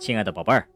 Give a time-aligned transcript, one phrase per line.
[0.00, 0.66] 亲爱的宝贝儿，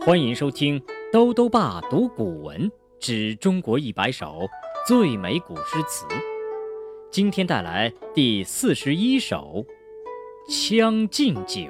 [0.00, 0.82] 欢迎收听
[1.12, 4.48] 兜兜爸读古文之中国一百首
[4.84, 6.04] 最美古诗词。
[7.08, 9.64] 今天带来第四十一首
[10.76, 11.60] 《将进酒》，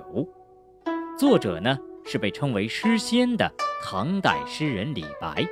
[1.18, 3.52] 作者呢是被称为诗仙的
[3.82, 5.46] 唐代诗人李白。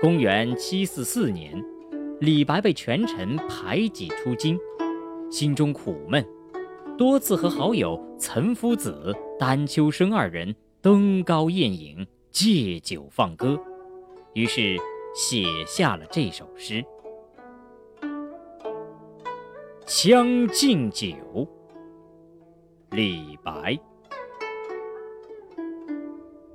[0.00, 1.64] 公元七四四年，
[2.18, 4.58] 李白被权臣排挤出京，
[5.30, 6.26] 心中苦闷。
[6.98, 13.58] 多次和好友岑夫子、丹丘生二人登高宴饮、借酒放歌，
[14.34, 14.76] 于是
[15.14, 16.84] 写下了这首诗
[19.86, 21.06] 《将进酒》。
[22.90, 23.78] 李白：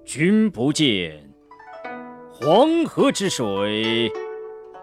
[0.05, 1.33] 君不见，
[2.31, 4.11] 黄河之水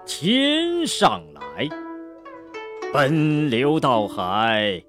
[0.05, 1.69] 天上来，
[2.93, 4.83] 奔流到海。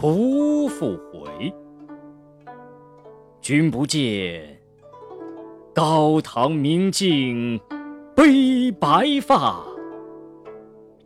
[0.00, 1.52] 不复回。
[3.42, 4.58] 君不见，
[5.74, 7.60] 高堂明镜
[8.16, 9.62] 悲白发，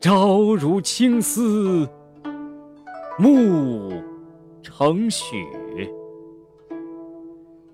[0.01, 1.89] 朝如青丝
[3.19, 3.93] 暮
[4.63, 5.25] 成雪。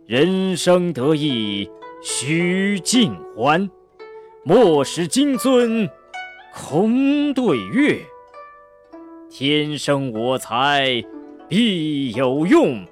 [0.06, 3.70] 人生得意须尽欢，
[4.42, 5.86] 莫使金樽
[6.54, 8.00] 空对月。
[9.30, 11.00] 天生我材
[11.48, 12.84] 必有用，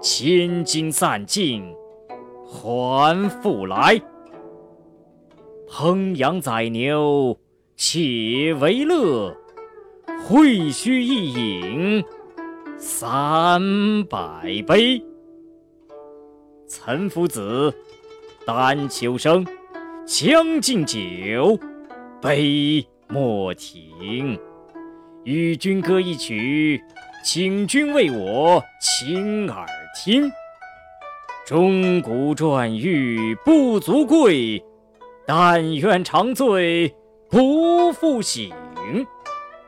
[0.00, 1.64] 千金散尽
[2.46, 4.00] 还复来。
[5.68, 7.36] 烹羊宰牛
[7.76, 9.36] 且为乐，
[10.24, 12.04] 会须一饮
[12.78, 13.60] 三
[14.04, 15.04] 百杯。
[16.68, 17.74] 岑夫子，
[18.46, 19.44] 丹丘生，
[20.06, 21.58] 将进酒，
[22.22, 24.38] 杯莫停。
[25.24, 26.82] 与君歌一曲，
[27.24, 30.30] 请君为我倾耳听。
[31.46, 34.62] 钟鼓馔玉不足贵，
[35.26, 36.94] 但愿长醉
[37.30, 38.52] 不复醒。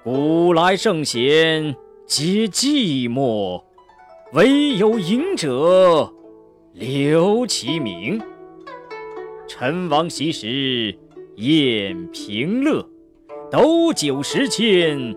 [0.05, 1.75] 古来圣贤
[2.06, 3.62] 皆寂寞，
[4.34, 6.12] 惟有饮者
[6.75, 8.21] 留其名。
[9.49, 10.94] 陈王昔时
[11.37, 12.87] 宴平乐，
[13.50, 15.17] 斗酒十千。